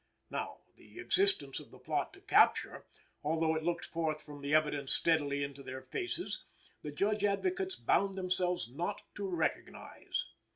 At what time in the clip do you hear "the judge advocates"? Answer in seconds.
6.81-7.75